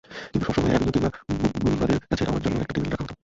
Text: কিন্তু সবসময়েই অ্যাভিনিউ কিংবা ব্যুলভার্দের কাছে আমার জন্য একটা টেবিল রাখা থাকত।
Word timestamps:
কিন্তু 0.25 0.45
সবসময়েই 0.47 0.73
অ্যাভিনিউ 0.73 0.93
কিংবা 0.95 1.09
ব্যুলভার্দের 1.61 1.99
কাছে 2.03 2.23
আমার 2.25 2.41
জন্য 2.43 2.55
একটা 2.57 2.75
টেবিল 2.75 2.91
রাখা 2.91 3.01
থাকত। 3.01 3.11